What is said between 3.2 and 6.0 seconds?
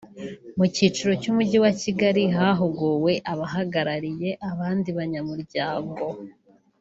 abahagarariye abandi banyamuryago